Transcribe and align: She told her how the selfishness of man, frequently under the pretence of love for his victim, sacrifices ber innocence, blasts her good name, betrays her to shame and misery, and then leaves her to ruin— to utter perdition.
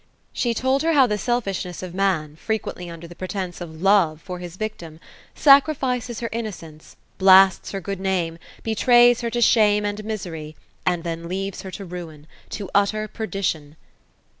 She 0.33 0.55
told 0.55 0.81
her 0.81 0.93
how 0.93 1.05
the 1.05 1.19
selfishness 1.19 1.83
of 1.83 1.93
man, 1.93 2.35
frequently 2.35 2.89
under 2.89 3.07
the 3.07 3.13
pretence 3.13 3.61
of 3.61 3.83
love 3.83 4.19
for 4.19 4.39
his 4.39 4.55
victim, 4.55 4.99
sacrifices 5.35 6.21
ber 6.21 6.29
innocence, 6.31 6.95
blasts 7.19 7.69
her 7.69 7.79
good 7.81 7.99
name, 7.99 8.39
betrays 8.63 9.21
her 9.21 9.29
to 9.29 9.41
shame 9.41 9.85
and 9.85 10.03
misery, 10.03 10.55
and 10.87 11.03
then 11.03 11.27
leaves 11.29 11.61
her 11.61 11.69
to 11.69 11.85
ruin— 11.85 12.25
to 12.57 12.67
utter 12.73 13.07
perdition. 13.07 13.75